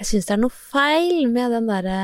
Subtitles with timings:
[0.00, 2.00] jeg syns det er noe feil med den derre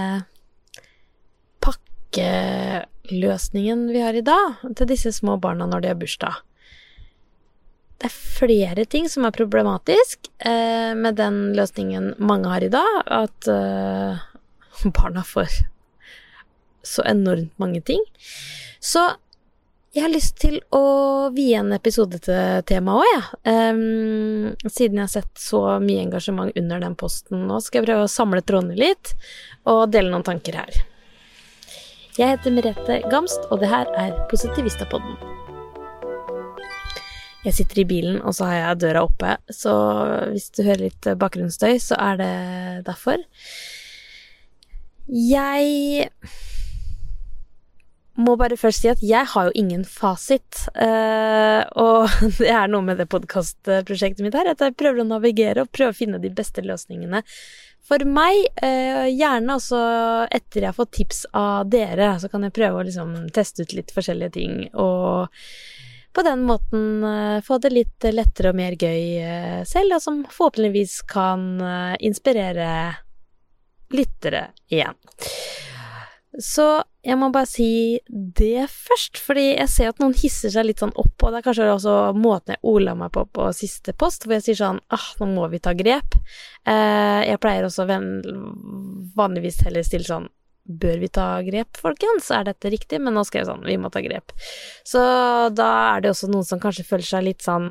[1.65, 6.35] pakkeløsningen vi har i dag til disse små barna når de har bursdag.
[7.99, 13.01] Det er flere ting som er problematisk eh, med den løsningen mange har i dag,
[13.11, 14.15] at eh,
[15.01, 15.51] barna får
[16.87, 17.99] så enormt mange ting.
[18.79, 19.19] Så
[19.99, 23.23] jeg har lyst til å vie en episode til temaet òg, jeg.
[23.51, 23.65] Ja.
[23.75, 28.05] Um, siden jeg har sett så mye engasjement under den posten nå, skal jeg prøve
[28.07, 29.17] å samle trådene litt
[29.67, 30.79] og dele noen tanker her.
[32.19, 35.19] Jeg heter Merete Gamst, og det her er Positivistapodden.
[37.47, 39.75] Jeg sitter i bilen, og så har jeg døra oppe, så
[40.31, 42.33] hvis du hører litt bakgrunnsstøy, så er det
[42.87, 43.23] derfor.
[45.09, 46.11] Jeg
[48.19, 50.65] må bare først si at jeg har jo ingen fasit.
[50.75, 55.65] Uh, og det er noe med det podkastprosjektet mitt her, at jeg prøver å navigere
[55.65, 57.23] og prøve å finne de beste løsningene
[57.89, 58.43] for meg.
[58.63, 59.83] Uh, gjerne også
[60.35, 63.77] etter jeg har fått tips av dere, så kan jeg prøve å liksom teste ut
[63.79, 64.61] litt forskjellige ting.
[64.75, 65.31] Og
[66.17, 71.01] på den måten uh, få det litt lettere og mer gøy selv, og som forhåpentligvis
[71.07, 71.53] kan
[72.03, 72.71] inspirere
[73.95, 74.99] lyttere igjen.
[76.37, 76.65] Så
[77.07, 80.93] jeg må bare si det først, fordi jeg ser at noen hisser seg litt sånn
[81.01, 84.37] opp, og det er kanskje også måten jeg ola meg på på siste post, hvor
[84.37, 86.19] jeg sier sånn ah, nå må vi ta grep.
[86.69, 90.29] Eh, jeg pleier også vanligvis heller stille sånn
[90.69, 93.01] bør vi ta grep, folkens, er dette riktig?
[93.01, 94.35] Men nå skrev jeg sånn, vi må ta grep.
[94.87, 95.01] Så
[95.57, 97.71] da er det også noen som kanskje føler seg litt sånn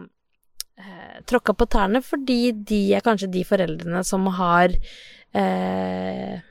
[0.81, 6.41] eh, tråkka på tærne, fordi de er kanskje de foreldrene som har eh,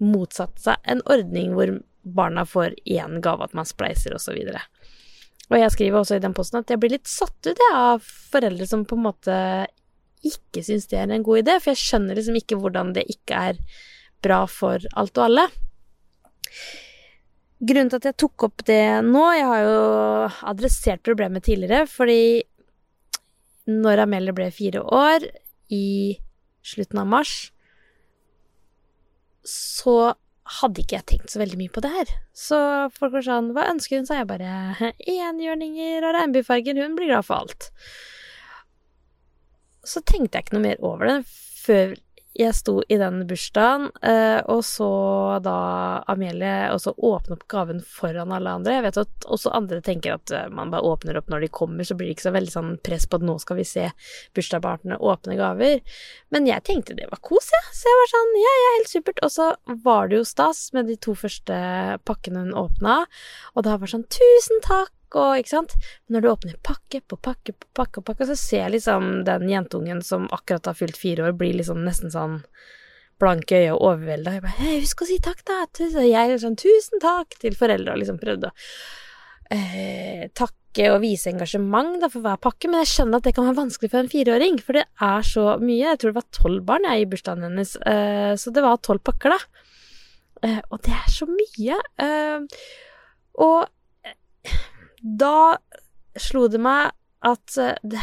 [0.00, 4.38] motsatt seg en ordning hvor barna får én gave, at man spleiser osv.
[4.40, 7.62] Og, så og jeg skriver også i den posten at jeg blir litt satt ut
[7.74, 9.38] av foreldre som på en måte
[10.26, 13.42] ikke syns det er en god idé, for jeg skjønner liksom ikke hvordan det ikke
[13.50, 13.60] er
[14.22, 15.46] bra for alt og alle.
[17.60, 19.80] Grunnen til at jeg tok opp det nå Jeg har jo
[20.48, 22.44] adressert problemet tidligere, fordi
[23.70, 25.26] når Amelie ble fire år,
[25.70, 26.18] i
[26.66, 27.34] slutten av mars,
[29.46, 30.14] så
[30.60, 32.12] hadde ikke jeg tenkt så veldig mye på det her.
[32.36, 32.58] Så
[32.96, 34.54] folk var sånn Hva ønsker hun Så Jeg bare
[35.14, 36.80] Enhjørninger og regnbuefarger.
[36.82, 37.70] Hun blir glad for alt.
[39.86, 41.18] Så tenkte jeg ikke noe mer over det
[41.60, 41.94] før
[42.40, 44.88] jeg sto i den bursdagen, eh, og så
[45.44, 45.56] da
[46.10, 48.78] Amelie også åpne opp gaven foran alle andre.
[48.78, 51.86] Jeg vet at også andre tenker at eh, man bare åpner opp når de kommer,
[51.86, 53.88] så blir det ikke så veldig sånn press på at nå skal vi se
[54.36, 55.82] bursdagspartnerne åpne gaver.
[56.34, 57.66] Men jeg tenkte det var kos, jeg.
[57.66, 57.76] Ja.
[57.80, 59.24] Så jeg var sånn ja, ja, helt supert.
[59.26, 59.50] Og så
[59.84, 61.60] var det jo stas med de to første
[62.08, 63.02] pakkene hun åpna,
[63.54, 65.74] og da var sånn tusen takk og ikke sant.
[66.12, 69.48] Når du åpner pakke på pakke på pakke, på pakke, så ser jeg liksom den
[69.50, 72.40] jentungen som akkurat har fylt fire år, blir liksom nesten sånn
[73.20, 74.32] blanke øyne og overvelda.
[74.32, 78.18] Jeg bare 'Husk å si takk, da!' Så jeg sånn 'Tusen takk!' til foreldra, liksom
[78.20, 78.52] prøvde å
[79.50, 83.48] eh, takke og vise engasjement da, for hver pakke, men jeg skjønner at det kan
[83.48, 85.90] være vanskelig for en fireåring, for det er så mye.
[85.90, 89.02] Jeg tror det var tolv barn jeg i bursdagen hennes, eh, så det var tolv
[89.02, 89.40] pakker, da.
[90.46, 91.80] Eh, og det er så mye.
[91.98, 92.40] Eh,
[93.42, 93.68] og
[95.00, 95.58] da
[96.18, 96.92] slo det meg
[97.26, 98.00] at eh, det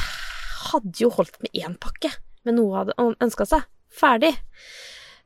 [0.68, 2.12] hadde jo holdt med én pakke,
[2.47, 3.66] med noe hadde ønska seg.
[3.94, 4.34] Ferdig.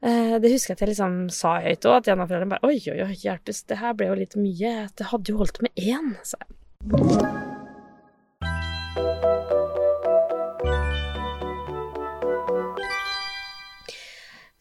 [0.01, 2.71] Eh, det husker jeg at jeg liksom sa høyt òg, at en av foreldrene bare
[2.71, 4.73] Oi, oi, oi, hjelpes, det her ble jo litt mye.
[4.97, 6.49] Det hadde jo holdt med én, sa jeg.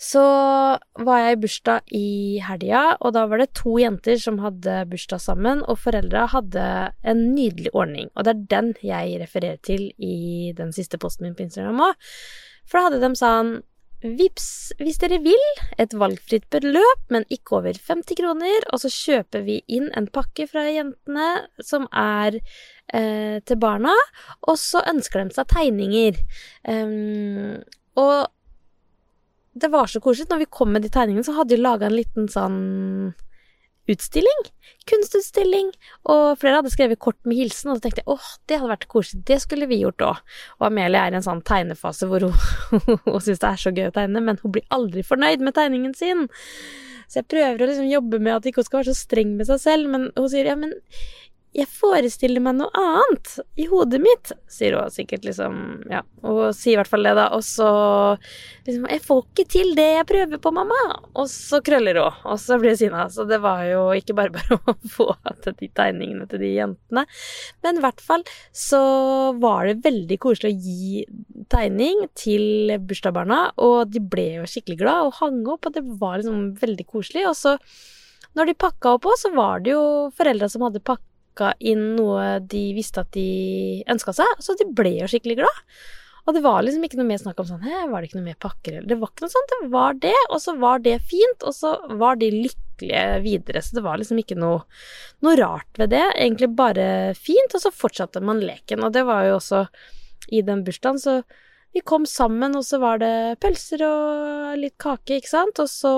[0.01, 0.23] Så
[1.07, 2.09] var jeg i bursdag i
[2.45, 6.67] helga, og da var det to jenter som hadde bursdag sammen, og foreldra hadde
[7.03, 11.37] en nydelig ordning, og det er den jeg refererer til i den siste posten min
[11.39, 12.09] på Instagram òg.
[12.69, 13.59] For da hadde de sånn
[14.01, 15.43] Vips, hvis dere vil,
[15.77, 20.47] et valgfritt beløp, men ikke over 50 kroner, og så kjøper vi inn en pakke
[20.49, 21.27] fra jentene
[21.61, 23.93] som er eh, til barna,
[24.49, 26.17] og så ønsker de seg tegninger.
[26.65, 27.61] Um,
[28.01, 28.31] og
[29.53, 30.31] det var så koselig.
[30.31, 32.59] Når vi kom med de tegningene, så hadde de laga en liten sånn
[33.91, 34.45] utstilling.
[34.91, 35.73] Kunstutstilling.
[36.13, 38.89] Og flere hadde skrevet kort med hilsen, og da tenkte jeg åh, det hadde vært
[38.93, 40.21] koselig, det skulle vi gjort òg.
[40.61, 42.37] Og Amelie er i en sånn tegnefase hvor hun,
[43.09, 45.97] hun syns det er så gøy å tegne, men hun blir aldri fornøyd med tegningen
[45.99, 46.29] sin.
[47.11, 49.49] Så jeg prøver å liksom jobbe med at hun ikke skal være så streng med
[49.51, 50.77] seg selv, men hun sier ja, men
[51.51, 55.57] jeg forestiller meg noe annet i hodet mitt, sier hun sikkert, liksom.
[55.91, 57.27] Ja, og sier i hvert fall det, da.
[57.35, 57.71] Og så
[58.69, 60.79] liksom Jeg får ikke til det jeg prøver på, mamma.
[61.19, 63.09] Og så krøller hun, og så blir hun sinna.
[63.11, 65.09] Så det var jo ikke bare bare å få
[65.43, 67.07] til de tegningene til de jentene.
[67.67, 68.25] Men i hvert fall
[68.55, 68.83] så
[69.43, 71.05] var det veldig koselig å gi
[71.51, 76.21] tegning til bursdagsbarna, og de ble jo skikkelig glad og hang opp, og det var
[76.21, 77.27] liksom veldig koselig.
[77.27, 77.59] Og så
[78.39, 81.97] når de pakka opp òg, så var det jo foreldra som hadde pakka pakka inn
[81.97, 85.65] noe de visste at de ønska seg, så de ble jo skikkelig glad.
[86.27, 88.39] Og det var liksom ikke noe mer snakk om sånn var det ikke noe mer
[88.39, 91.43] pakker eller Det var ikke noe sånt, det var det, og så var det fint,
[91.43, 93.63] og så var de lykkelige videre.
[93.65, 94.63] Så det var liksom ikke noe,
[95.25, 98.85] noe rart ved det, egentlig bare fint, og så fortsatte man leken.
[98.85, 99.65] Og det var jo også
[100.31, 101.23] i den bursdagen, så
[101.73, 105.93] vi kom sammen, og så var det pølser og litt kake, ikke sant, og så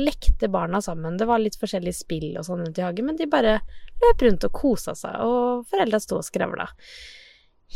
[0.00, 1.18] lekte barna sammen.
[1.20, 3.58] Det var litt forskjellige spill og sånn rundt i hagen, men de bare
[4.00, 6.70] løp rundt og kosa seg, og foreldra sto og skravla.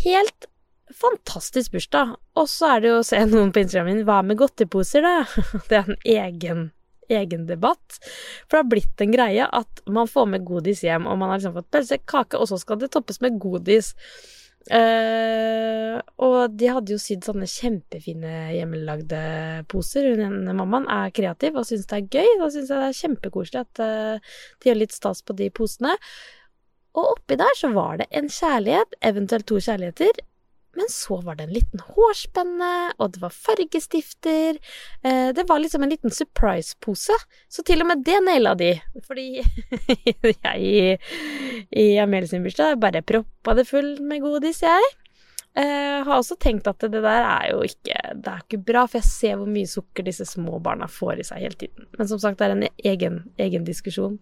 [0.05, 0.49] Helt
[0.95, 2.17] fantastisk bursdag.
[2.39, 5.45] Og så er det jo å se noen på Instagram min, hva med godteposer, da?
[5.69, 6.67] Det er en egen
[7.09, 7.99] egen debatt.
[8.49, 11.41] For det har blitt en greie at man får med godis hjem, og man har
[11.41, 13.95] liksom fått pølse, kake, og så skal det toppes med godis.
[14.69, 15.48] Og
[16.49, 19.21] de hadde jo sydd sånne kjempefine hjemmelagde
[19.71, 20.09] poser.
[20.19, 22.33] Hun mammaen er kreativ og syns det er gøy.
[22.41, 25.95] Da syns jeg det er kjempekoselig at uh, de gjør litt stas på de posene.
[26.99, 30.23] Og oppi der så var det en kjærlighet, eventuelt to kjærligheter,
[30.79, 32.73] men så var det en liten hårspenne,
[33.03, 34.59] og det var fargestifter.
[35.03, 37.17] Eh, det var liksom en liten surprise-pose.
[37.49, 38.75] Så til og med det naila de.
[39.07, 39.43] Fordi
[40.45, 40.99] jeg
[41.73, 44.93] i, Amelie sin bursdag bare proppa det full med godis, jeg.
[45.57, 49.01] Uh, har også tenkt at det der er jo ikke Det er ikke bra, for
[49.01, 51.89] jeg ser hvor mye sukker disse små barna får i seg hele tiden.
[51.99, 54.19] Men som sagt, det er en egen, egen diskusjon.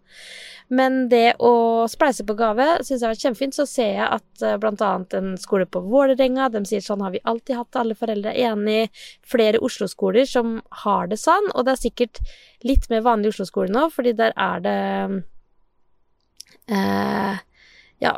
[0.73, 3.59] Men det å spleise på gave syns jeg har vært kjempefint.
[3.59, 4.57] Så ser jeg at bl.a.
[4.63, 8.33] blant annet en skole på Vålerenga, de sier sånn har vi alltid hatt, alle foreldre
[8.33, 9.05] er enig.
[9.27, 12.23] Flere Oslo-skoler som har det sånn, og det er sikkert
[12.67, 14.79] litt mer vanlig i Oslo-skolen nå, fordi der er det
[16.73, 17.45] eh,
[18.03, 18.17] ja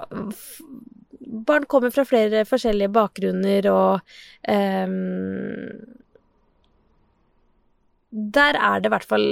[1.28, 4.00] barn kommer fra flere forskjellige bakgrunner, og
[4.48, 5.96] um,
[8.34, 9.28] Der er det i hvert fall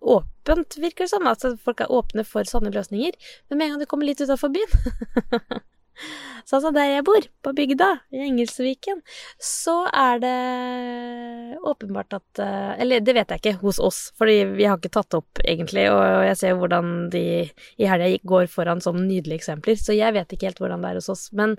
[0.00, 1.26] åpent, virker det som.
[1.26, 3.16] Altså folk er åpne for sånne løsninger.
[3.48, 5.62] Men med en gang du kommer litt utafor byen
[6.48, 9.02] Sånn som der jeg bor, på bygda, i Engelsviken,
[9.42, 14.64] så er det åpenbart at eh, Eller det vet jeg ikke hos oss, fordi vi
[14.64, 18.96] har ikke tatt opp, egentlig, og jeg ser hvordan de i helga går foran som
[18.96, 21.28] nydelige eksempler, så jeg vet ikke helt hvordan det er hos oss.
[21.36, 21.58] Men,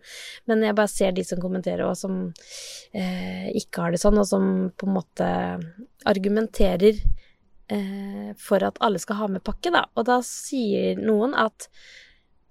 [0.50, 2.20] men jeg bare ser de som kommenterer, og som
[2.94, 5.32] eh, ikke har det sånn, og som på en måte
[6.10, 6.98] argumenterer
[7.70, 9.86] eh, for at alle skal ha med pakke, da.
[9.94, 11.70] Og da sier noen at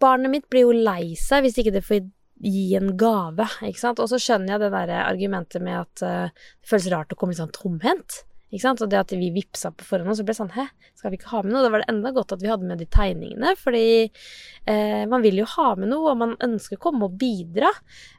[0.03, 2.07] barnet mitt blir jo lei seg hvis ikke det får
[2.39, 4.01] gi en gave, ikke sant.
[4.03, 7.35] Og så skjønner jeg det der argumentet med at uh, det føles rart å komme
[7.35, 8.23] litt sånn tomhendt.
[8.49, 8.81] Ikke sant?
[8.81, 10.65] Og det at vi vippsa på forhånd, så ble det sånn Hæ,
[10.97, 11.65] skal vi ikke ha med noe?
[11.67, 15.43] Da var det enda godt at vi hadde med de tegningene, fordi eh, man vil
[15.43, 17.69] jo ha med noe, og man ønsker å komme og bidra.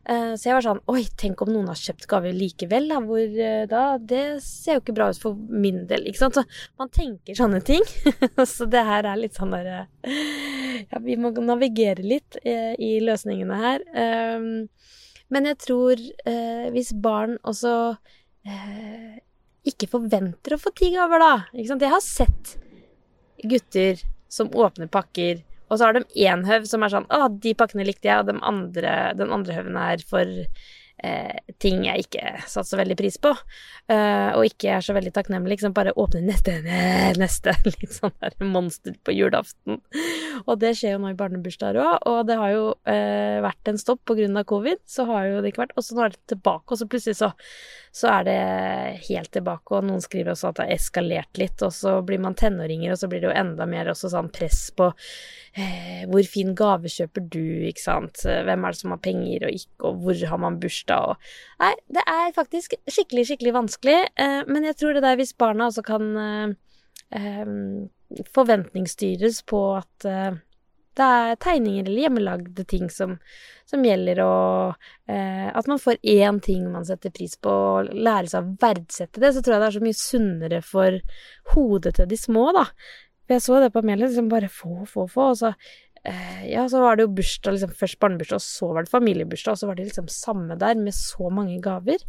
[0.05, 3.23] Eh, så jeg var sånn Oi, tenk om noen har kjøpt gaver likevel, da, hvor
[3.25, 6.37] eh, da Det ser jo ikke bra ut for min del, ikke sant.
[6.37, 6.45] Så
[6.81, 7.85] man tenker sånne ting.
[8.53, 9.87] så det her er litt sånn derre
[10.89, 13.87] Ja, vi må navigere litt eh, i løsningene her.
[13.97, 14.69] Ehm,
[15.33, 17.73] men jeg tror eh, hvis barn også
[18.45, 19.17] eh,
[19.71, 21.33] ikke forventer å få ti gaver, da.
[21.53, 21.85] Ikke sant?
[21.85, 22.55] Jeg har sett
[23.49, 27.53] gutter som åpner pakker, og så har de én høv som er sånn Å, de
[27.57, 30.27] pakkene likte jeg, og de andre, den andre høven er for
[31.03, 33.31] eh, ting jeg ikke satte så veldig pris på,
[33.91, 35.55] eh, og ikke er så veldig takknemlig.
[35.55, 36.55] Liksom bare åpne neste,
[37.19, 37.55] neste.
[37.79, 39.81] Litt sånn der monster på julaften.
[40.45, 43.81] Og det skjer jo nå i barnebursdager òg, og det har jo eh, vært en
[43.81, 44.81] stopp av covid.
[44.87, 47.19] Så har jo det ikke vært Og så nå er det tilbake, og så plutselig
[47.19, 47.31] så,
[47.95, 48.39] så er det
[49.09, 52.37] helt tilbake, og noen skriver også at det har eskalert litt, og så blir man
[52.39, 56.53] tenåringer, og så blir det jo enda mer også sånn press på eh, hvor fin
[56.57, 60.25] gave kjøper du, ikke sant, hvem er det som har penger og ikke, og hvor
[60.31, 61.29] har man bursdag og
[61.59, 65.69] Nei, det er faktisk skikkelig, skikkelig vanskelig, eh, men jeg tror det der hvis barna
[65.69, 66.49] også kan eh,
[67.15, 67.55] eh
[68.33, 70.39] forventningsstyres på at eh,
[70.99, 73.17] det er tegninger eller hjemmelagde ting som,
[73.69, 78.29] som gjelder, og eh, at man får én ting man setter pris på, og lærer
[78.31, 80.99] seg å verdsette det, så tror jeg det er så mye sunnere for
[81.53, 82.65] hodet til de små, da.
[83.25, 85.53] For jeg så det på Amelie, liksom bare få, få, få, og så
[86.49, 89.61] Ja, så var det jo bursdag, liksom først barnebursdag, og så var det familiebursdag, og
[89.61, 92.01] så var det liksom samme der, med så mange gaver.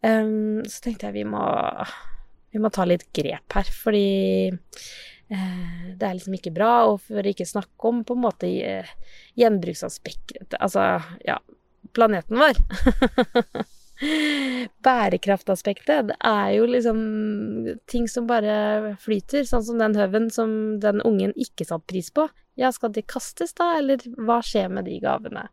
[0.00, 1.42] Um, så tenkte jeg vi må
[2.52, 6.72] vi må ta litt grep her, fordi eh, det er liksom ikke bra.
[6.90, 8.90] Og for ikke snakke om på en måte eh,
[9.40, 11.38] gjenbruksaspektet Altså, ja,
[11.96, 12.60] planeten vår.
[14.82, 16.98] Bærekraftaspektet, det er jo liksom
[17.88, 22.26] ting som bare flyter, sånn som den høven som den ungen ikke satte pris på.
[22.58, 25.46] Ja, skal de kastes da, eller hva skjer med de gavene?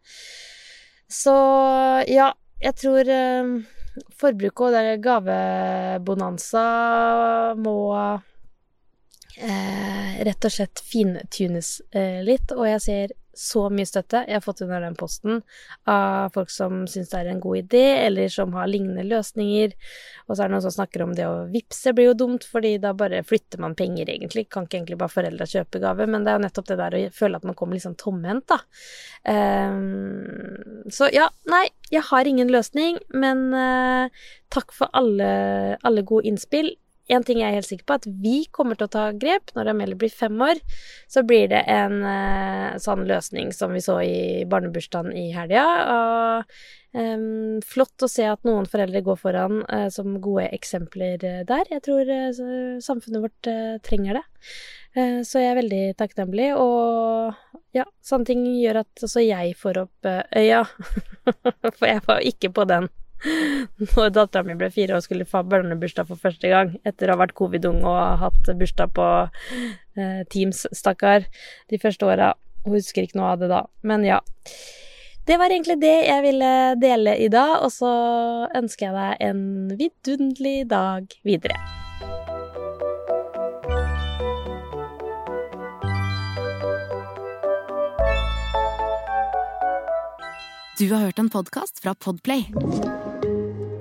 [1.10, 1.34] Så
[2.12, 3.54] ja, jeg tror eh,
[4.20, 6.66] forbruket og gavebonanza
[7.60, 7.78] må
[9.40, 14.44] eh, rett og slett fintunes eh, litt, og jeg ser så mye støtte jeg har
[14.44, 15.42] fått under den posten
[15.88, 19.76] av folk som syns det er en god idé, eller som har lignende løsninger.
[20.28, 22.74] Og så er det noen som snakker om det å vippse blir jo dumt, fordi
[22.84, 24.50] da bare flytter man penger, egentlig.
[24.52, 27.02] Kan ikke egentlig bare foreldra kjøpe gave, men det er jo nettopp det der å
[27.16, 28.60] føle at man kommer liksom tomhendt, da.
[29.24, 35.32] Um, så ja, nei, jeg har ingen løsning, men uh, takk for alle,
[35.80, 36.74] alle gode innspill
[37.10, 39.54] en ting jeg er helt sikker på, at vi kommer til å ta grep.
[39.56, 40.62] Når Amelie blir fem år,
[41.10, 45.66] så blir det en uh, sånn løsning som vi så i barnebursdagen i helga.
[45.96, 51.42] Og um, flott å se at noen foreldre går foran uh, som gode eksempler uh,
[51.50, 51.66] der.
[51.74, 52.14] Jeg tror
[52.86, 53.54] samfunnet vårt
[53.86, 54.28] trenger det.
[55.24, 60.10] Så jeg er veldig takknemlig, og ja, sånne ting gjør at også jeg får opp
[60.10, 60.64] øya.
[61.78, 62.90] For jeg var ikke på den
[63.96, 67.24] når dattera mi ble fire og skulle få barnebursdag for første gang, etter å ha
[67.24, 69.08] vært covid-ung og hatt bursdag på
[70.00, 71.28] eh, Teams, stakkar,
[71.72, 72.34] de første åra.
[72.66, 73.64] Hun husker ikke noe av det da.
[73.88, 74.22] Men ja.
[75.30, 77.92] Det var egentlig det jeg ville dele i dag, og så
[78.58, 79.44] ønsker jeg deg en
[79.78, 81.60] vidunderlig dag videre.
[90.80, 92.48] Du har hørt en podkast fra Podplay